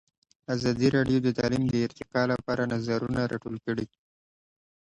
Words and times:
ازادي 0.55 0.87
راډیو 0.95 1.19
د 1.23 1.27
تعلیم 1.37 1.63
د 1.69 1.73
ارتقا 1.85 2.21
لپاره 2.33 2.69
نظرونه 2.73 3.21
راټول 3.31 3.55
کړي. 3.65 3.85